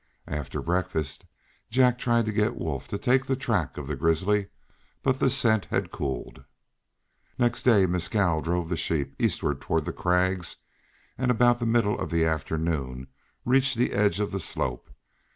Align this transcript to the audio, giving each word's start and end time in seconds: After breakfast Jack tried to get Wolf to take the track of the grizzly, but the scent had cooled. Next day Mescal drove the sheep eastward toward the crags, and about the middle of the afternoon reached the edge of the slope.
After 0.25 0.63
breakfast 0.63 1.27
Jack 1.69 1.99
tried 1.99 2.25
to 2.25 2.31
get 2.31 2.55
Wolf 2.55 2.87
to 2.87 2.97
take 2.97 3.27
the 3.27 3.35
track 3.35 3.77
of 3.77 3.85
the 3.85 3.95
grizzly, 3.95 4.47
but 5.03 5.19
the 5.19 5.29
scent 5.29 5.65
had 5.65 5.91
cooled. 5.91 6.43
Next 7.37 7.61
day 7.61 7.85
Mescal 7.85 8.41
drove 8.41 8.69
the 8.69 8.77
sheep 8.77 9.13
eastward 9.21 9.61
toward 9.61 9.85
the 9.85 9.93
crags, 9.93 10.55
and 11.19 11.29
about 11.29 11.59
the 11.59 11.67
middle 11.67 11.99
of 11.99 12.09
the 12.09 12.25
afternoon 12.25 13.09
reached 13.45 13.77
the 13.77 13.91
edge 13.93 14.19
of 14.19 14.31
the 14.31 14.39
slope. 14.39 14.89